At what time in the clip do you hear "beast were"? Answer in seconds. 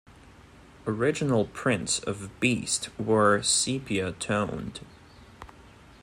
2.39-3.43